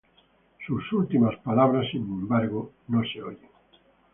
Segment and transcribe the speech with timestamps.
[0.65, 3.49] Sus últimas palabras, sin embargo, no se oyen.